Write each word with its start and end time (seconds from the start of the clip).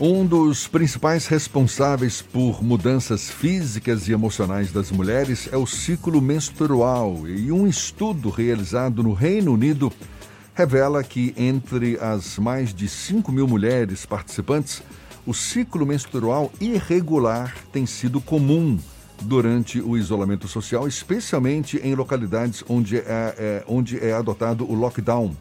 Um 0.00 0.26
dos 0.26 0.66
principais 0.66 1.28
responsáveis 1.28 2.20
por 2.20 2.64
mudanças 2.64 3.30
físicas 3.30 4.08
e 4.08 4.12
emocionais 4.12 4.72
das 4.72 4.90
mulheres 4.90 5.48
é 5.52 5.56
o 5.56 5.66
ciclo 5.66 6.20
menstrual. 6.20 7.28
E 7.28 7.52
um 7.52 7.64
estudo 7.64 8.28
realizado 8.28 9.04
no 9.04 9.12
Reino 9.12 9.52
Unido 9.52 9.92
revela 10.52 11.04
que 11.04 11.32
entre 11.36 11.96
as 12.00 12.38
mais 12.38 12.74
de 12.74 12.88
5 12.88 13.30
mil 13.30 13.46
mulheres 13.46 14.04
participantes, 14.04 14.82
o 15.24 15.32
ciclo 15.32 15.86
menstrual 15.86 16.50
irregular 16.60 17.54
tem 17.72 17.86
sido 17.86 18.20
comum 18.20 18.76
durante 19.22 19.80
o 19.80 19.96
isolamento 19.96 20.48
social, 20.48 20.88
especialmente 20.88 21.78
em 21.78 21.94
localidades 21.94 22.64
onde 22.68 22.96
é, 22.96 23.04
é, 23.06 23.64
onde 23.68 24.04
é 24.04 24.12
adotado 24.12 24.68
o 24.68 24.74
lockdown. 24.74 25.36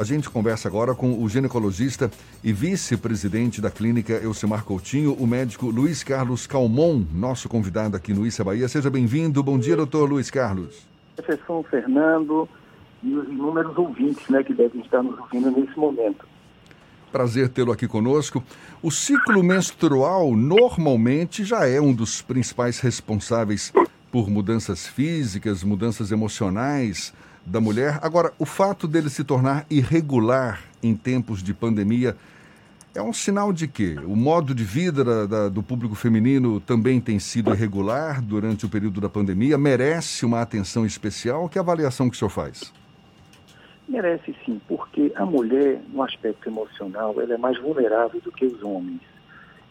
A 0.00 0.02
gente 0.02 0.30
conversa 0.30 0.66
agora 0.66 0.94
com 0.94 1.22
o 1.22 1.28
ginecologista 1.28 2.10
e 2.42 2.54
vice-presidente 2.54 3.60
da 3.60 3.70
clínica 3.70 4.14
Elcimar 4.14 4.64
Coutinho, 4.64 5.12
o 5.12 5.26
médico 5.26 5.66
Luiz 5.66 6.02
Carlos 6.02 6.46
Calmon, 6.46 7.04
nosso 7.12 7.50
convidado 7.50 7.98
aqui 7.98 8.14
no 8.14 8.26
Issa 8.26 8.42
Bahia. 8.42 8.66
Seja 8.66 8.88
bem-vindo. 8.88 9.42
Bom 9.42 9.58
dia, 9.58 9.76
doutor 9.76 10.08
Luiz 10.08 10.30
Carlos. 10.30 10.86
Professor 11.16 11.62
Fernando 11.68 12.48
e 13.02 13.14
os 13.14 13.28
inúmeros 13.28 13.76
ouvintes 13.76 14.26
né, 14.30 14.42
que 14.42 14.54
devem 14.54 14.80
estar 14.80 15.02
nos 15.02 15.18
ouvindo 15.18 15.50
nesse 15.50 15.78
momento. 15.78 16.26
Prazer 17.12 17.50
tê-lo 17.50 17.70
aqui 17.70 17.86
conosco. 17.86 18.42
O 18.82 18.90
ciclo 18.90 19.42
menstrual 19.42 20.34
normalmente 20.34 21.44
já 21.44 21.68
é 21.68 21.78
um 21.78 21.92
dos 21.92 22.22
principais 22.22 22.80
responsáveis 22.80 23.70
por 24.10 24.30
mudanças 24.30 24.86
físicas, 24.86 25.62
mudanças 25.62 26.10
emocionais 26.10 27.12
da 27.44 27.60
mulher. 27.60 27.98
Agora, 28.02 28.32
o 28.38 28.44
fato 28.44 28.86
dele 28.86 29.10
se 29.10 29.24
tornar 29.24 29.66
irregular 29.70 30.60
em 30.82 30.94
tempos 30.94 31.42
de 31.42 31.52
pandemia 31.52 32.16
é 32.94 33.00
um 33.00 33.12
sinal 33.12 33.52
de 33.52 33.68
que 33.68 33.94
o 34.04 34.16
modo 34.16 34.54
de 34.54 34.64
vida 34.64 35.04
da, 35.04 35.26
da, 35.26 35.48
do 35.48 35.62
público 35.62 35.94
feminino 35.94 36.58
também 36.60 37.00
tem 37.00 37.18
sido 37.20 37.52
irregular 37.52 38.20
durante 38.20 38.66
o 38.66 38.68
período 38.68 39.00
da 39.00 39.08
pandemia? 39.08 39.56
Merece 39.56 40.26
uma 40.26 40.40
atenção 40.40 40.84
especial? 40.84 41.48
Que 41.48 41.58
avaliação 41.58 42.10
que 42.10 42.16
o 42.16 42.18
senhor 42.18 42.30
faz? 42.30 42.72
Merece 43.88 44.34
sim, 44.44 44.60
porque 44.68 45.12
a 45.14 45.24
mulher, 45.24 45.80
no 45.92 46.02
aspecto 46.02 46.48
emocional, 46.48 47.20
ela 47.20 47.34
é 47.34 47.38
mais 47.38 47.60
vulnerável 47.60 48.20
do 48.20 48.32
que 48.32 48.46
os 48.46 48.62
homens. 48.62 49.00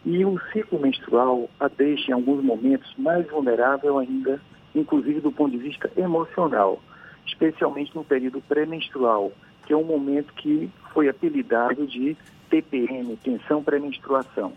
E 0.05 0.23
o 0.23 0.39
ciclo 0.53 0.79
menstrual 0.79 1.49
a 1.59 1.67
deixa, 1.67 2.11
em 2.11 2.13
alguns 2.13 2.43
momentos, 2.43 2.93
mais 2.97 3.29
vulnerável 3.29 3.97
ainda, 3.97 4.41
inclusive 4.73 5.19
do 5.19 5.31
ponto 5.31 5.51
de 5.51 5.57
vista 5.57 5.91
emocional, 5.97 6.81
especialmente 7.29 7.95
no 7.95 8.03
período 8.03 8.41
pré-menstrual, 8.41 9.31
que 9.65 9.73
é 9.73 9.77
um 9.77 9.83
momento 9.83 10.33
que 10.33 10.69
foi 10.93 11.07
apelidado 11.07 11.85
de 11.87 12.17
TPM, 12.49 13.15
tensão 13.17 13.63
pré-menstruação. 13.63 14.53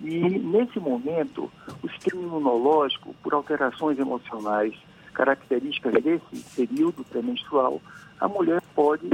E 0.00 0.20
nesse 0.20 0.78
momento, 0.78 1.50
o 1.82 1.88
sistema 1.88 2.22
imunológico, 2.22 3.14
por 3.22 3.34
alterações 3.34 3.98
emocionais 3.98 4.74
características 5.12 5.94
desse 6.02 6.44
período 6.54 7.04
pré-menstrual, 7.04 7.80
a 8.20 8.28
mulher 8.28 8.62
pode 8.74 9.08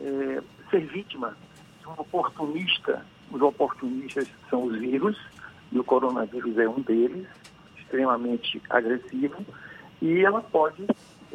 é, 0.00 0.42
ser 0.70 0.80
vítima 0.86 1.36
de 1.80 1.86
um 1.86 1.92
oportunista. 1.92 3.04
Os 3.30 3.40
oportunistas 3.40 4.28
são 4.50 4.64
os 4.64 4.78
vírus, 4.78 5.16
e 5.70 5.78
o 5.78 5.84
coronavírus 5.84 6.58
é 6.58 6.68
um 6.68 6.80
deles, 6.80 7.26
extremamente 7.78 8.60
agressivo, 8.70 9.44
e 10.02 10.20
ela 10.24 10.40
pode 10.40 10.84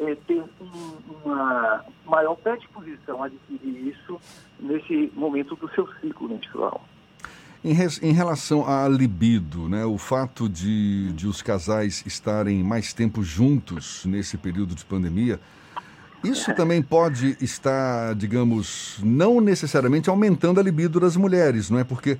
é, 0.00 0.14
ter 0.26 0.42
um, 0.60 1.22
uma 1.24 1.84
maior 2.06 2.34
predisposição 2.36 3.22
a 3.22 3.26
adquirir 3.26 3.88
isso 3.88 4.18
nesse 4.58 5.12
momento 5.14 5.54
do 5.56 5.68
seu 5.74 5.86
ciclo 6.00 6.28
menstrual. 6.28 6.82
Em, 7.62 7.74
res, 7.74 8.02
em, 8.02 8.12
relação 8.12 8.66
à 8.66 8.88
libido, 8.88 9.68
né, 9.68 9.84
o 9.84 9.98
fato 9.98 10.48
de, 10.48 11.12
de 11.12 11.26
os 11.26 11.42
casais 11.42 12.02
estarem 12.06 12.64
mais 12.64 12.94
tempo 12.94 13.22
juntos 13.22 14.06
nesse 14.06 14.38
período 14.38 14.74
de 14.74 14.82
pandemia, 14.84 15.38
isso 16.24 16.54
também 16.54 16.82
pode 16.82 17.36
estar, 17.40 18.14
digamos, 18.14 18.98
não 19.02 19.40
necessariamente 19.40 20.08
aumentando 20.08 20.60
a 20.60 20.62
libido 20.62 21.00
das 21.00 21.16
mulheres, 21.16 21.70
não 21.70 21.78
é? 21.78 21.84
Porque 21.84 22.18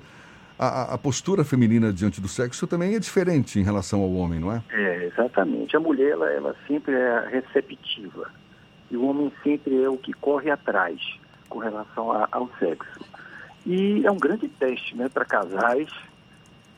a, 0.61 0.93
a, 0.93 0.97
postura 0.97 1.43
feminina 1.43 1.91
diante 1.91 2.21
do 2.21 2.27
sexo 2.27 2.67
também 2.67 2.93
é 2.93 2.99
diferente 2.99 3.59
em 3.59 3.63
relação 3.63 4.01
ao 4.01 4.13
homem, 4.13 4.39
não 4.39 4.51
é? 4.51 4.61
É, 4.69 5.05
exatamente. 5.05 5.75
A 5.75 5.79
mulher, 5.79 6.11
ela, 6.11 6.31
ela 6.31 6.55
sempre 6.67 6.93
é 6.93 7.27
receptiva 7.29 8.29
e 8.91 8.95
o 8.95 9.03
homem 9.05 9.31
sempre 9.41 9.81
é 9.81 9.89
o 9.89 9.97
que 9.97 10.13
corre 10.13 10.51
atrás 10.51 11.01
com 11.49 11.57
relação 11.57 12.11
a, 12.11 12.27
ao 12.31 12.47
sexo. 12.59 13.03
E 13.65 14.05
é 14.05 14.11
um 14.11 14.17
grande 14.17 14.47
teste 14.47 14.95
né, 14.95 15.09
para 15.09 15.25
casais, 15.25 15.89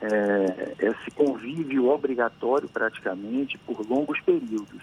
é, 0.02 0.76
esse 0.80 1.12
convívio 1.12 1.90
obrigatório 1.90 2.70
praticamente 2.70 3.58
por 3.58 3.86
longos 3.86 4.20
períodos. 4.22 4.82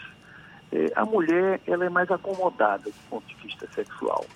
É, 0.70 0.92
a 0.94 1.06
mulher 1.06 1.58
ela 1.66 1.86
é 1.86 1.88
mais 1.88 2.10
acomodada 2.10 2.84
do 2.84 3.08
ponto 3.08 3.26
de 3.26 3.34
vista 3.36 3.66
sexual. 3.74 4.26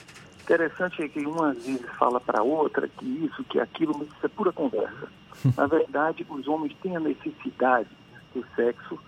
Interessante 0.45 1.03
é 1.03 1.09
que 1.09 1.27
uma 1.27 1.51
às 1.51 1.65
vezes 1.65 1.87
fala 1.99 2.21
para 2.21 2.43
outra 2.43 2.87
que 2.87 3.05
isso, 3.05 3.43
que 3.45 3.59
aquilo, 3.59 3.97
mas 3.99 4.09
isso 4.09 4.27
é 4.27 4.29
pura 4.29 4.53
conversa. 4.53 5.09
Na 5.57 5.67
verdade, 5.67 6.25
os 6.29 6.47
homens 6.47 6.77
têm 6.83 6.97
a 6.97 7.01
necessidade 7.01 7.89
do 8.35 8.45
sexo 8.55 8.99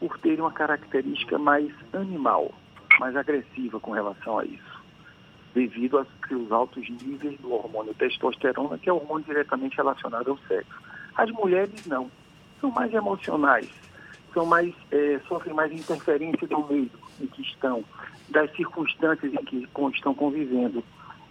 por 0.00 0.18
terem 0.18 0.40
uma 0.40 0.52
característica 0.52 1.38
mais 1.38 1.70
animal, 1.92 2.52
mais 2.98 3.14
agressiva 3.16 3.78
com 3.78 3.92
relação 3.92 4.38
a 4.38 4.44
isso 4.44 4.78
devido 5.54 5.98
aos 5.98 6.52
altos 6.52 6.88
níveis 6.88 7.38
do 7.40 7.52
hormônio 7.52 7.94
testosterona, 7.94 8.78
que 8.78 8.88
é 8.88 8.92
o 8.92 8.96
hormônio 8.96 9.24
diretamente 9.24 9.76
relacionado 9.76 10.30
ao 10.30 10.38
sexo. 10.46 10.80
As 11.16 11.30
mulheres 11.32 11.86
não, 11.86 12.10
são 12.60 12.70
mais 12.70 12.92
emocionais, 12.92 13.68
são 14.38 14.46
mais, 14.46 14.72
é, 14.92 15.20
sofrem 15.26 15.52
mais 15.52 15.72
interferência 15.72 16.46
do 16.46 16.64
meio 16.68 16.88
em 17.20 17.26
que 17.26 17.42
estão, 17.42 17.84
das 18.28 18.48
circunstâncias 18.54 19.34
em 19.34 19.44
que 19.44 19.66
estão 19.94 20.14
convivendo. 20.14 20.84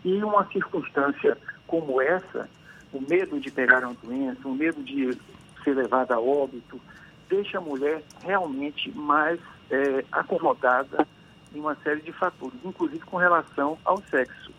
E 0.03 0.22
uma 0.22 0.45
circunstância 0.47 1.38
como 1.66 2.01
essa, 2.01 2.50
o 2.91 3.00
medo 3.00 3.40
de 3.40 3.50
pegar 3.50 3.85
uma 3.85 3.95
doença, 4.03 4.45
o 4.45 4.53
medo 4.53 4.84
de 4.84 5.18
ser 5.63 5.73
levada 5.73 6.16
a 6.16 6.19
óbito, 6.19 6.81
deixa 7.29 7.59
a 7.59 7.62
mulher 7.62 8.03
realmente 8.25 8.91
mais 8.91 9.39
é, 9.72 10.03
acomodada 10.12 11.07
em 11.56 11.59
uma 11.62 11.75
série 11.75 12.01
de 12.01 12.12
fatores, 12.12 12.59
inclusive 12.66 13.06
com 13.06 13.16
relação 13.16 13.78
ao 13.85 14.01
sexo, 14.01 14.51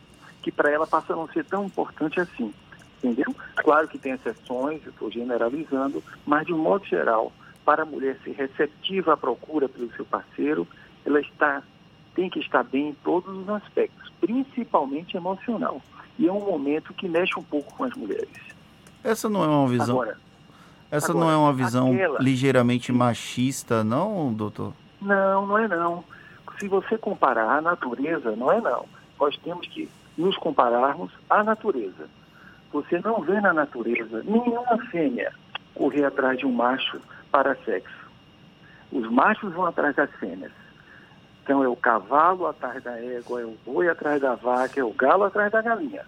que 0.42 0.50
para 0.50 0.70
ela 0.70 0.86
passa 0.86 1.12
a 1.12 1.16
não 1.16 1.28
ser 1.28 1.44
tão 1.44 1.66
importante 1.66 2.18
assim. 2.18 2.52
Entendeu? 2.96 3.34
Claro 3.56 3.86
que 3.86 3.98
tem 3.98 4.12
exceções, 4.12 4.80
eu 4.84 4.90
estou 4.90 5.10
generalizando, 5.10 6.02
mas 6.26 6.46
de 6.46 6.52
um 6.52 6.58
modo 6.58 6.84
geral, 6.84 7.30
para 7.68 7.82
a 7.82 7.84
mulher 7.84 8.16
ser 8.24 8.32
receptiva 8.32 9.12
à 9.12 9.16
procura 9.18 9.68
pelo 9.68 9.92
seu 9.92 10.02
parceiro, 10.06 10.66
ela 11.04 11.20
está, 11.20 11.62
tem 12.14 12.30
que 12.30 12.38
estar 12.38 12.64
bem 12.64 12.88
em 12.88 12.92
todos 13.04 13.36
os 13.36 13.46
aspectos, 13.50 14.10
principalmente 14.22 15.18
emocional. 15.18 15.82
E 16.18 16.26
é 16.26 16.32
um 16.32 16.40
momento 16.40 16.94
que 16.94 17.06
mexe 17.06 17.38
um 17.38 17.42
pouco 17.42 17.74
com 17.74 17.84
as 17.84 17.92
mulheres. 17.92 18.30
Essa 19.04 19.28
não 19.28 19.44
é 19.44 19.46
uma 19.46 19.68
visão. 19.68 20.00
Agora, 20.00 20.18
essa 20.90 21.12
agora, 21.12 21.26
não 21.26 21.30
é 21.30 21.36
uma 21.36 21.52
visão 21.52 21.92
aquela... 21.92 22.18
ligeiramente 22.20 22.90
machista, 22.90 23.84
não, 23.84 24.32
doutor? 24.32 24.72
Não, 25.02 25.46
não 25.46 25.58
é 25.58 25.68
não 25.68 26.02
se 26.58 26.68
você 26.68 26.96
comparar 26.96 27.58
a 27.58 27.60
natureza, 27.60 28.34
não 28.34 28.50
é 28.50 28.62
não. 28.62 28.86
Nós 29.20 29.36
temos 29.44 29.66
que 29.66 29.90
nos 30.16 30.38
compararmos 30.38 31.12
à 31.28 31.44
natureza. 31.44 32.08
Você 32.72 32.98
não 33.00 33.20
vê 33.20 33.38
na 33.42 33.52
natureza 33.52 34.22
nenhuma 34.24 34.78
fêmea 34.90 35.34
correr 35.74 36.06
atrás 36.06 36.38
de 36.38 36.46
um 36.46 36.52
macho 36.52 36.98
para 37.30 37.54
sexo. 37.64 38.08
Os 38.90 39.08
machos 39.10 39.52
vão 39.52 39.66
atrás 39.66 39.94
das 39.96 40.10
fêmeas. 40.16 40.52
Então 41.42 41.62
é 41.62 41.68
o 41.68 41.76
cavalo 41.76 42.46
atrás 42.46 42.82
da 42.82 42.98
égua, 43.00 43.40
é 43.40 43.44
o 43.44 43.56
boi 43.64 43.88
atrás 43.88 44.20
da 44.20 44.34
vaca, 44.34 44.80
é 44.80 44.84
o 44.84 44.92
galo 44.92 45.24
atrás 45.24 45.50
da 45.50 45.62
galinha. 45.62 46.04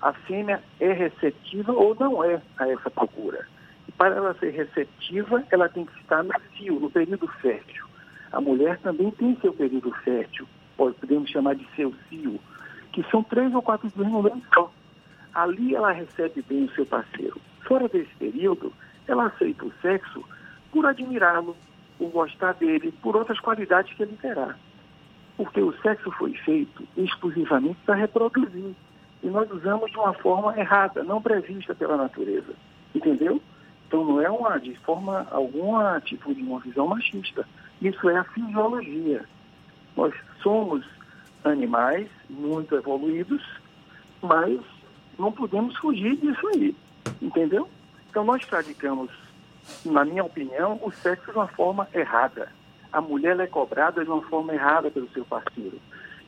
A 0.00 0.12
fêmea 0.12 0.62
é 0.78 0.92
receptiva 0.92 1.72
ou 1.72 1.96
não 1.98 2.22
é 2.22 2.40
a 2.58 2.68
essa 2.68 2.90
procura. 2.90 3.46
E 3.88 3.92
para 3.92 4.14
ela 4.14 4.34
ser 4.34 4.50
receptiva, 4.50 5.42
ela 5.50 5.68
tem 5.68 5.84
que 5.84 5.98
estar 6.00 6.22
no 6.22 6.32
fio, 6.56 6.78
no 6.78 6.90
período 6.90 7.26
fértil. 7.40 7.84
A 8.30 8.40
mulher 8.40 8.78
também 8.78 9.10
tem 9.12 9.36
seu 9.40 9.52
período 9.52 9.90
fértil, 10.04 10.46
podemos 10.76 11.30
chamar 11.30 11.56
de 11.56 11.66
seu 11.74 11.92
cio, 12.08 12.38
que 12.92 13.02
são 13.10 13.22
três 13.22 13.52
ou 13.54 13.62
quatro 13.62 13.88
dias 13.88 14.06
no 14.06 14.42
só. 14.54 14.70
Ali 15.34 15.74
ela 15.74 15.92
recebe 15.92 16.42
bem 16.42 16.64
o 16.64 16.74
seu 16.74 16.86
parceiro. 16.86 17.40
Fora 17.62 17.88
desse 17.88 18.14
período, 18.16 18.72
ela 19.06 19.26
aceita 19.26 19.64
o 19.64 19.72
sexo 19.80 20.24
por 20.72 20.86
admirá-lo, 20.86 21.56
por 21.98 22.10
gostar 22.10 22.54
dele, 22.54 22.92
por 23.02 23.16
outras 23.16 23.40
qualidades 23.40 23.94
que 23.94 24.02
ele 24.02 24.16
terá. 24.20 24.54
Porque 25.36 25.60
o 25.60 25.72
sexo 25.80 26.10
foi 26.12 26.34
feito 26.34 26.86
exclusivamente 26.96 27.78
para 27.84 27.94
reproduzir. 27.94 28.74
E 29.22 29.26
nós 29.26 29.50
usamos 29.50 29.90
de 29.90 29.96
uma 29.96 30.14
forma 30.14 30.58
errada, 30.58 31.02
não 31.02 31.20
prevista 31.20 31.74
pela 31.74 31.96
natureza. 31.96 32.54
Entendeu? 32.94 33.40
Então 33.86 34.04
não 34.04 34.20
é 34.20 34.30
uma, 34.30 34.58
de 34.58 34.74
forma 34.80 35.26
alguma, 35.30 36.00
tipo 36.00 36.34
de 36.34 36.42
uma 36.42 36.60
visão 36.60 36.86
machista. 36.86 37.46
Isso 37.80 38.08
é 38.08 38.16
a 38.16 38.24
fisiologia. 38.24 39.24
Nós 39.96 40.14
somos 40.42 40.84
animais 41.44 42.08
muito 42.28 42.74
evoluídos, 42.74 43.42
mas 44.22 44.60
não 45.18 45.32
podemos 45.32 45.76
fugir 45.78 46.16
disso 46.16 46.46
aí. 46.48 46.76
Entendeu? 47.20 47.68
Então 48.10 48.24
nós 48.24 48.44
praticamos, 48.44 49.10
na 49.84 50.04
minha 50.04 50.24
opinião, 50.24 50.78
o 50.82 50.90
sexo 50.90 51.30
de 51.30 51.36
uma 51.38 51.48
forma 51.48 51.88
errada. 51.94 52.50
A 52.92 53.00
mulher 53.00 53.38
é 53.40 53.46
cobrada 53.46 54.04
de 54.04 54.10
uma 54.10 54.22
forma 54.22 54.54
errada 54.54 54.90
pelo 54.90 55.08
seu 55.10 55.24
parceiro. 55.24 55.78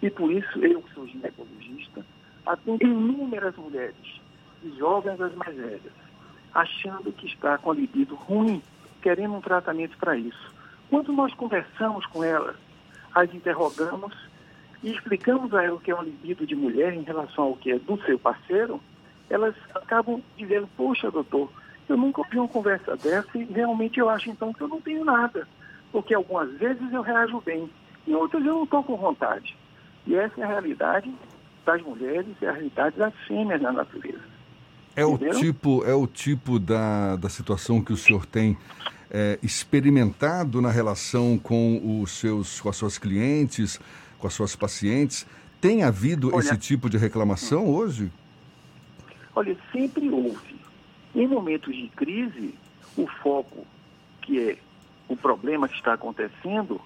E 0.02 0.10
por 0.10 0.30
isso 0.30 0.64
eu, 0.64 0.82
que 0.82 0.94
sou 0.94 1.06
ginecologista, 1.06 2.04
atendo 2.46 2.86
inúmeras 2.86 3.56
mulheres, 3.56 4.20
de 4.62 4.76
jovens 4.78 5.20
às 5.20 5.34
mais 5.34 5.56
velhas, 5.56 5.92
achando 6.54 7.12
que 7.12 7.26
está 7.26 7.56
com 7.58 7.70
a 7.70 7.74
libido 7.74 8.14
ruim, 8.14 8.62
querendo 9.02 9.34
um 9.34 9.40
tratamento 9.40 9.96
para 9.96 10.16
isso. 10.16 10.52
Quando 10.88 11.12
nós 11.12 11.32
conversamos 11.34 12.04
com 12.06 12.22
elas, 12.22 12.56
as 13.14 13.32
interrogamos 13.32 14.14
e 14.82 14.90
explicamos 14.90 15.54
a 15.54 15.62
ela 15.62 15.76
o 15.76 15.80
que 15.80 15.90
é 15.90 15.96
um 15.96 16.02
libido 16.02 16.46
de 16.46 16.54
mulher 16.54 16.92
em 16.92 17.02
relação 17.02 17.44
ao 17.44 17.56
que 17.56 17.72
é 17.72 17.78
do 17.78 18.00
seu 18.02 18.18
parceiro, 18.18 18.80
elas 19.28 19.54
acabam 19.74 20.20
dizendo, 20.36 20.68
poxa, 20.76 21.10
doutor, 21.10 21.50
eu 21.92 21.96
nunca 21.96 22.20
ouvi 22.20 22.38
uma 22.38 22.48
conversa 22.48 22.96
dessa 22.96 23.36
e 23.36 23.44
realmente 23.44 23.98
eu 23.98 24.08
acho 24.08 24.30
então 24.30 24.52
que 24.52 24.60
eu 24.60 24.68
não 24.68 24.80
tenho 24.80 25.04
nada. 25.04 25.46
Porque 25.92 26.14
algumas 26.14 26.50
vezes 26.58 26.92
eu 26.92 27.02
reajo 27.02 27.40
bem 27.40 27.68
e 28.06 28.14
outras 28.14 28.44
eu 28.44 28.54
não 28.54 28.64
estou 28.64 28.82
com 28.82 28.96
vontade. 28.96 29.56
E 30.06 30.14
essa 30.14 30.40
é 30.40 30.44
a 30.44 30.48
realidade 30.48 31.12
das 31.64 31.82
mulheres 31.82 32.34
e 32.40 32.46
a 32.46 32.52
realidade 32.52 32.96
das 32.96 33.14
fêmeas 33.26 33.60
na 33.60 33.72
natureza. 33.72 34.30
É 34.96 35.04
o 35.04 35.16
tipo, 35.16 35.84
é 35.84 35.94
o 35.94 36.06
tipo 36.06 36.58
da, 36.58 37.16
da 37.16 37.28
situação 37.28 37.82
que 37.82 37.92
o 37.92 37.96
senhor 37.96 38.26
tem 38.26 38.56
é, 39.10 39.38
experimentado 39.42 40.60
na 40.60 40.70
relação 40.70 41.38
com 41.38 42.00
os 42.02 42.12
seus, 42.12 42.60
com 42.60 42.68
as 42.68 42.76
suas 42.76 42.98
clientes, 42.98 43.80
com 44.18 44.26
as 44.26 44.34
suas 44.34 44.56
pacientes. 44.56 45.26
Tem 45.60 45.82
havido 45.82 46.28
Olha, 46.28 46.40
esse 46.40 46.56
tipo 46.56 46.88
de 46.88 46.96
reclamação 46.96 47.68
hoje? 47.68 48.10
Olha, 49.34 49.56
sempre 49.72 50.08
houve. 50.10 50.60
Em 51.14 51.26
momentos 51.26 51.74
de 51.74 51.88
crise, 51.88 52.54
o 52.96 53.06
foco, 53.06 53.66
que 54.22 54.50
é 54.50 54.58
o 55.08 55.16
problema 55.16 55.68
que 55.68 55.74
está 55.74 55.94
acontecendo, 55.94 56.80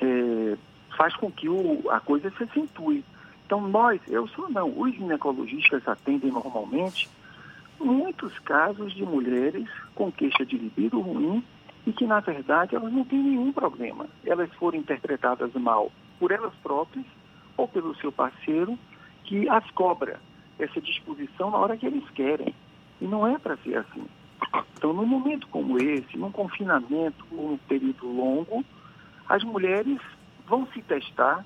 é, 0.00 0.56
faz 0.96 1.14
com 1.16 1.30
que 1.30 1.48
o, 1.48 1.90
a 1.90 2.00
coisa 2.00 2.30
se 2.30 2.44
acentue. 2.44 3.04
Então, 3.46 3.60
nós, 3.60 4.00
eu 4.08 4.26
sou 4.28 4.48
não, 4.48 4.72
os 4.78 4.94
ginecologistas 4.94 5.86
atendem 5.86 6.32
normalmente 6.32 7.08
muitos 7.78 8.38
casos 8.40 8.92
de 8.94 9.04
mulheres 9.04 9.68
com 9.94 10.10
queixa 10.10 10.44
de 10.44 10.56
libido 10.56 11.00
ruim 11.00 11.44
e 11.86 11.92
que, 11.92 12.06
na 12.06 12.20
verdade, 12.20 12.74
elas 12.74 12.92
não 12.92 13.04
têm 13.04 13.22
nenhum 13.22 13.52
problema. 13.52 14.06
Elas 14.24 14.50
foram 14.54 14.78
interpretadas 14.78 15.52
mal 15.54 15.92
por 16.18 16.30
elas 16.32 16.54
próprias 16.62 17.04
ou 17.56 17.68
pelo 17.68 17.94
seu 17.96 18.10
parceiro, 18.10 18.78
que 19.24 19.48
as 19.48 19.68
cobra 19.72 20.18
essa 20.58 20.80
disposição 20.80 21.50
na 21.50 21.58
hora 21.58 21.76
que 21.76 21.86
eles 21.86 22.08
querem. 22.10 22.54
E 23.04 23.06
não 23.06 23.26
é 23.26 23.36
para 23.38 23.54
ser 23.58 23.76
assim. 23.76 24.06
Então, 24.72 24.94
num 24.94 25.04
momento 25.04 25.46
como 25.48 25.78
esse, 25.78 26.16
num 26.16 26.32
confinamento, 26.32 27.22
um 27.30 27.58
período 27.68 28.06
longo, 28.06 28.64
as 29.28 29.44
mulheres 29.44 30.00
vão 30.46 30.66
se 30.68 30.80
testar 30.80 31.44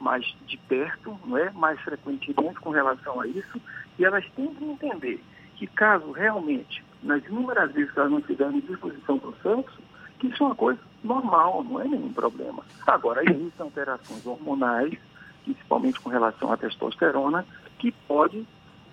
mais 0.00 0.24
de 0.48 0.56
perto, 0.56 1.16
não 1.24 1.36
é? 1.36 1.48
mais 1.52 1.78
frequentemente 1.82 2.58
com 2.58 2.70
relação 2.70 3.20
a 3.20 3.26
isso, 3.28 3.60
e 4.00 4.04
elas 4.04 4.28
têm 4.34 4.52
que 4.52 4.64
entender 4.64 5.22
que 5.54 5.66
caso 5.68 6.10
realmente, 6.10 6.82
nas 7.04 7.24
inúmeras 7.24 7.70
vezes 7.70 7.92
que 7.92 8.00
elas 8.00 8.10
não 8.10 8.20
tiverem 8.20 8.58
disposição 8.58 9.16
para 9.16 9.30
o 9.30 9.36
sexo, 9.44 9.78
que 10.18 10.26
isso 10.26 10.42
é 10.42 10.46
uma 10.46 10.56
coisa 10.56 10.80
normal, 11.04 11.62
não 11.62 11.80
é 11.80 11.86
nenhum 11.86 12.12
problema. 12.12 12.64
Agora, 12.84 13.22
existem 13.22 13.64
alterações 13.64 14.26
hormonais, 14.26 14.98
principalmente 15.44 16.00
com 16.00 16.10
relação 16.10 16.52
à 16.52 16.56
testosterona, 16.56 17.46
que 17.78 17.92
pode 18.08 18.44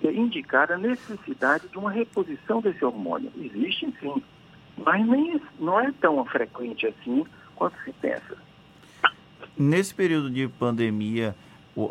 indicar 0.04 0.72
a 0.72 0.78
necessidade 0.78 1.68
de 1.68 1.78
uma 1.78 1.92
reposição 1.92 2.62
desse 2.62 2.84
hormônio. 2.84 3.32
Existe 3.38 3.94
sim, 4.00 4.22
mas 4.78 5.06
nem, 5.06 5.42
não 5.60 5.80
é 5.80 5.92
tão 6.00 6.24
frequente 6.26 6.88
assim 6.88 7.26
quanto 7.56 7.76
se 7.84 7.92
pensa. 7.94 8.38
Nesse 9.58 9.94
período 9.94 10.30
de 10.30 10.48
pandemia, 10.48 11.36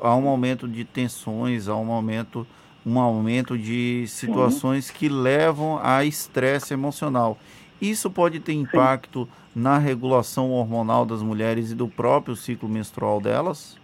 há 0.03 0.14
um 0.14 0.29
aumento 0.29 0.69
de 0.69 0.85
tensões, 0.85 1.69
há 1.69 1.76
um 1.76 1.91
aumento, 1.91 2.47
um 2.85 2.99
aumento 2.99 3.58
de 3.58 4.05
situações 4.06 4.87
sim. 4.87 4.94
que 4.94 5.08
levam 5.08 5.81
a 5.82 6.05
estresse 6.05 6.73
emocional. 6.73 7.38
Isso 7.81 8.11
pode 8.11 8.41
ter 8.41 8.53
impacto 8.53 9.25
sim. 9.25 9.61
na 9.61 9.79
regulação 9.79 10.50
hormonal 10.53 11.05
das 11.05 11.23
mulheres 11.23 11.73
e 11.73 11.75
do 11.75 11.88
próprio 11.88 12.37
ciclo 12.37 12.69
menstrual 12.69 13.20
delas? 13.20 13.76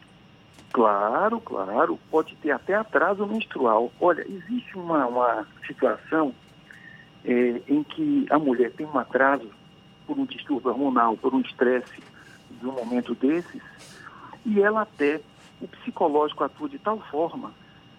Claro, 0.73 1.39
claro, 1.41 1.99
pode 2.11 2.35
ter 2.37 2.51
até 2.51 2.75
atraso 2.75 3.27
menstrual. 3.27 3.93
Olha, 4.01 4.25
existe 4.27 4.75
uma, 4.77 5.07
uma 5.07 5.47
situação 5.67 6.35
é, 7.25 7.61
em 7.69 7.83
que 7.83 8.27
a 8.31 8.39
mulher 8.39 8.73
tem 8.73 8.87
um 8.87 8.99
atraso 8.99 9.51
por 10.07 10.19
um 10.19 10.25
distúrbio 10.25 10.71
hormonal, 10.71 11.17
por 11.17 11.35
um 11.35 11.41
estresse 11.41 12.03
de 12.51 12.67
um 12.67 12.73
momento 12.73 13.15
desses, 13.15 13.63
e 14.47 14.61
ela 14.63 14.83
até, 14.83 15.21
o 15.61 15.69
psicológico 15.69 16.43
atua 16.43 16.69
de 16.69 16.79
tal 16.79 16.99
forma 17.11 17.53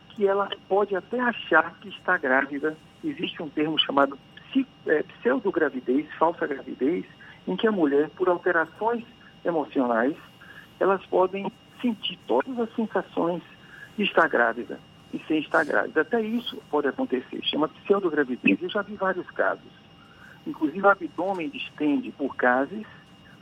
que 0.09 0.27
ela 0.27 0.49
pode 0.67 0.95
até 0.95 1.19
achar 1.19 1.75
que 1.79 1.89
está 1.89 2.17
grávida. 2.17 2.75
Existe 3.03 3.41
um 3.41 3.49
termo 3.49 3.79
chamado 3.79 4.17
é, 4.87 5.03
pseudogravidez, 5.03 6.07
falsa 6.17 6.45
gravidez, 6.47 7.05
em 7.47 7.55
que 7.55 7.67
a 7.67 7.71
mulher, 7.71 8.09
por 8.11 8.29
alterações 8.29 9.03
emocionais, 9.45 10.15
elas 10.79 11.03
podem 11.05 11.51
sentir 11.83 12.17
todas 12.25 12.57
as 12.57 12.73
sensações 12.73 13.43
de 13.97 14.03
estar 14.05 14.27
grávida 14.27 14.79
e 15.13 15.19
sem 15.27 15.39
estar 15.39 15.63
grávida. 15.65 16.01
Até 16.01 16.21
isso 16.21 16.57
pode 16.71 16.87
acontecer, 16.87 17.39
chama 17.43 17.67
pseudogravidez. 17.67 18.61
Eu 18.61 18.69
já 18.69 18.81
vi 18.81 18.95
vários 18.95 19.29
casos. 19.31 19.71
Inclusive 20.47 20.81
o 20.81 20.89
abdômen 20.89 21.49
distende 21.49 22.11
por 22.11 22.35
gases, 22.35 22.85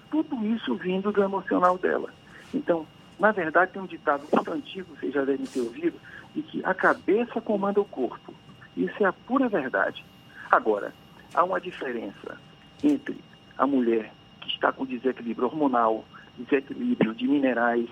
tudo 0.09 0.45
isso 0.45 0.75
vindo 0.75 1.11
do 1.11 1.23
emocional 1.23 1.77
dela. 1.77 2.09
Então, 2.53 2.85
na 3.19 3.31
verdade, 3.31 3.71
tem 3.71 3.81
um 3.81 3.87
ditado 3.87 4.23
muito 4.31 4.51
antigo, 4.51 4.95
vocês 4.95 5.13
já 5.13 5.23
devem 5.23 5.45
ter 5.45 5.61
ouvido, 5.61 5.97
de 6.35 6.41
que 6.41 6.65
a 6.65 6.73
cabeça 6.73 7.39
comanda 7.39 7.79
o 7.79 7.85
corpo. 7.85 8.33
Isso 8.75 9.03
é 9.03 9.05
a 9.05 9.13
pura 9.13 9.47
verdade. 9.47 10.03
Agora, 10.49 10.93
há 11.33 11.43
uma 11.43 11.61
diferença 11.61 12.37
entre 12.83 13.17
a 13.57 13.65
mulher 13.65 14.11
que 14.41 14.49
está 14.49 14.71
com 14.71 14.85
desequilíbrio 14.85 15.47
hormonal, 15.47 16.03
desequilíbrio 16.37 17.13
de 17.13 17.27
minerais, 17.27 17.89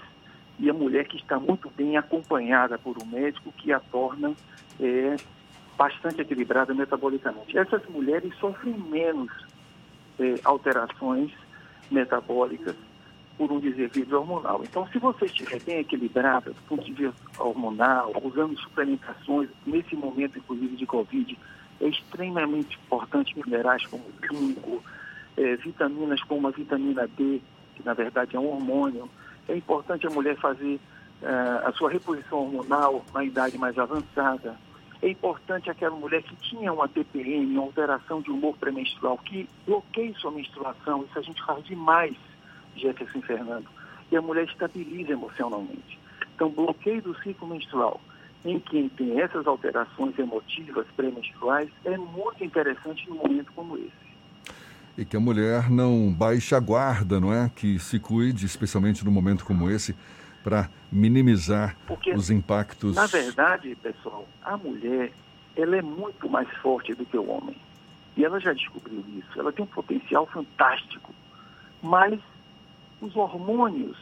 e 0.60 0.70
a 0.70 0.74
mulher 0.74 1.06
que 1.08 1.18
está 1.18 1.40
muito 1.40 1.70
bem 1.70 1.98
acompanhada 1.98 2.78
por 2.78 3.02
um 3.02 3.06
médico 3.06 3.52
que 3.54 3.72
a 3.72 3.80
torna 3.80 4.34
é, 4.80 5.16
bastante 5.78 6.22
equilibrada 6.22 6.74
metabolicamente. 6.74 7.58
Essas 7.58 7.86
mulheres 7.88 8.34
sofrem 8.40 8.74
menos 8.74 9.32
é, 10.20 10.36
alterações 10.44 11.32
metabólicas 11.90 12.76
por 13.38 13.50
um 13.54 13.60
desequilíbrio 13.60 14.20
hormonal. 14.20 14.62
Então, 14.64 14.86
se 14.90 15.00
você 15.00 15.26
estiver 15.26 15.62
bem 15.62 15.80
equilibrada 15.80 16.52
do 16.52 16.62
ponto 16.68 16.84
de 16.84 16.92
vista 16.92 17.16
hormonal, 17.42 18.12
usando 18.22 18.60
suplementações, 18.60 19.50
nesse 19.66 19.96
momento, 19.96 20.38
inclusive, 20.38 20.76
de 20.76 20.86
Covid, 20.86 21.38
é 21.80 21.88
extremamente 21.88 22.78
importante 22.86 23.34
minerais 23.40 23.86
como 23.86 24.04
zinco, 24.30 24.84
é, 25.38 25.56
vitaminas 25.56 26.22
como 26.24 26.50
a 26.50 26.52
vitamina 26.52 27.08
D, 27.08 27.42
que 27.76 27.86
na 27.86 27.94
verdade 27.94 28.36
é 28.36 28.40
um 28.40 28.48
hormônio, 28.48 29.10
é 29.50 29.58
importante 29.58 30.08
a 30.08 30.10
mulher 30.10 30.36
fazer 30.38 30.80
uh, 31.22 31.68
a 31.68 31.72
sua 31.74 31.90
reposição 31.90 32.40
hormonal 32.40 33.04
na 33.14 33.24
idade 33.24 33.58
mais 33.58 33.78
avançada. 33.78 34.56
É 35.02 35.10
importante 35.10 35.70
aquela 35.70 35.96
mulher 35.96 36.22
que 36.24 36.36
tinha 36.38 36.72
uma 36.72 36.88
TPM, 36.88 37.46
uma 37.54 37.64
alteração 37.64 38.22
de 38.22 38.32
humor 38.32 38.56
pré-menstrual, 38.58 39.18
que 39.18 39.50
bloqueie 39.66 40.14
sua 40.16 40.32
menstruação. 40.32 41.04
Isso 41.06 41.18
a 41.18 41.22
gente 41.22 41.44
faz 41.44 41.64
demais, 41.66 42.16
Jefferson 42.76 43.22
Fernando. 43.22 43.68
E 44.12 44.18
a 44.18 44.22
mulher 44.22 44.46
estabiliza 44.46 45.14
emocionalmente. 45.14 46.00
Então, 46.36 46.50
bloqueio 46.50 47.02
do 47.02 47.18
ciclo 47.22 47.48
menstrual 47.48 48.00
em 48.46 48.60
quem 48.60 48.88
tem 48.90 49.20
essas 49.20 49.46
alterações 49.46 50.18
emotivas 50.18 50.88
pré-menstruais 50.96 51.70
é 51.84 51.98
muito 51.98 52.44
interessante 52.44 53.10
num 53.10 53.18
momento 53.18 53.52
como 53.54 53.78
esse 53.78 54.09
e 55.00 55.06
que 55.06 55.16
a 55.16 55.20
mulher 55.20 55.70
não 55.70 56.12
baixe 56.12 56.54
a 56.54 56.60
guarda, 56.60 57.22
não 57.22 57.34
é? 57.34 57.50
Que 57.56 57.80
se 57.80 57.98
cuide, 58.00 58.46
especialmente 58.46 59.06
num 59.06 59.12
momento 59.12 59.46
como 59.46 59.70
esse, 59.70 59.96
para 60.44 60.70
minimizar 60.92 61.78
Porque, 61.88 62.12
os 62.12 62.30
impactos. 62.30 62.98
Na 62.98 63.06
verdade, 63.06 63.78
pessoal, 63.82 64.28
a 64.44 64.58
mulher 64.58 65.14
ela 65.56 65.78
é 65.78 65.82
muito 65.82 66.30
mais 66.30 66.50
forte 66.58 66.94
do 66.94 67.06
que 67.06 67.18
o 67.18 67.30
homem. 67.30 67.56
E 68.18 68.26
ela 68.26 68.42
já 68.42 68.52
descobriu 68.52 69.02
isso. 69.18 69.40
Ela 69.40 69.54
tem 69.54 69.64
um 69.64 69.68
potencial 69.68 70.28
fantástico. 70.28 71.14
Mas 71.82 72.20
os 73.00 73.16
hormônios 73.16 73.98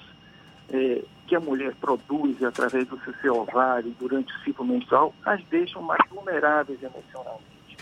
é, 0.70 1.04
que 1.27 1.36
a 1.36 1.39
mulher 1.39 1.75
produz 1.75 2.42
através 2.44 2.88
do 2.88 3.00
seu 3.22 3.36
ovário 3.36 3.94
durante 4.00 4.34
o 4.34 4.39
ciclo 4.39 4.66
menstrual 4.66 5.13
as 5.24 5.44
deixam 5.46 5.84
mais 5.84 6.01
vulneráveis 6.10 6.82
emocionalmente. 6.82 7.77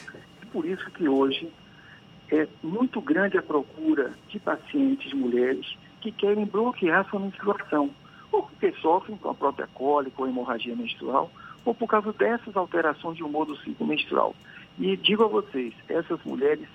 Por 0.51 0.65
isso 0.65 0.89
que 0.91 1.07
hoje 1.07 1.49
é 2.31 2.47
muito 2.63 2.99
grande 3.01 3.37
a 3.37 3.41
procura 3.41 4.13
de 4.29 4.39
pacientes 4.39 5.13
mulheres 5.13 5.77
que 6.01 6.11
querem 6.11 6.45
bloquear 6.45 7.07
sua 7.09 7.19
menstruação, 7.19 7.89
ou 8.31 8.43
porque 8.43 8.71
sofrem 8.81 9.17
com 9.17 9.29
a 9.29 9.33
própria 9.33 9.67
cólica 9.67 10.21
ou 10.21 10.27
hemorragia 10.27 10.75
menstrual, 10.75 11.31
ou 11.63 11.73
por 11.73 11.87
causa 11.87 12.13
dessas 12.13 12.55
alterações 12.55 13.17
de 13.17 13.23
humor 13.23 13.45
do 13.45 13.57
ciclo 13.57 13.87
menstrual. 13.87 14.35
E 14.77 14.95
digo 14.97 15.23
a 15.23 15.27
vocês, 15.27 15.73
essas 15.87 16.21
mulheres 16.23 16.67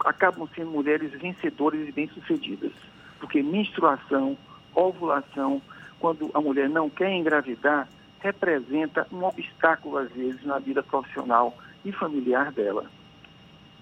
acabam 0.00 0.48
sendo 0.54 0.70
mulheres 0.70 1.10
vencedoras 1.12 1.88
e 1.88 1.92
bem-sucedidas, 1.92 2.72
porque 3.18 3.42
menstruação, 3.42 4.36
ovulação, 4.74 5.62
quando 5.98 6.30
a 6.34 6.40
mulher 6.40 6.68
não 6.68 6.90
quer 6.90 7.12
engravidar, 7.12 7.88
representa 8.20 9.06
um 9.12 9.24
obstáculo, 9.24 9.98
às 9.98 10.10
vezes, 10.12 10.44
na 10.44 10.58
vida 10.58 10.82
profissional 10.82 11.56
e 11.84 11.92
familiar 11.92 12.52
dela. 12.52 12.84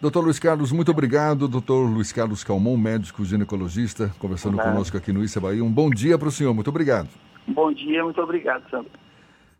Doutor 0.03 0.25
Luiz 0.25 0.41
Carlos, 0.41 0.73
muito 0.73 0.91
obrigado. 0.91 1.47
Doutor 1.47 1.89
Luiz 1.89 2.11
Carlos 2.11 2.43
Calmon, 2.43 2.77
médico 2.77 3.25
ginecologista, 3.25 4.13
conversando 4.19 4.55
Olá. 4.55 4.65
conosco 4.65 4.97
aqui 4.97 5.13
no 5.13 5.23
Issa 5.23 5.39
Bahia. 5.41 5.63
Um 5.63 5.71
bom 5.71 5.89
dia 5.89 6.19
para 6.19 6.27
o 6.27 6.31
senhor, 6.33 6.53
muito 6.53 6.69
obrigado. 6.71 7.09
Bom 7.47 7.73
dia, 7.73 8.03
muito 8.03 8.21
obrigado, 8.21 8.69
Sandro. 8.69 8.91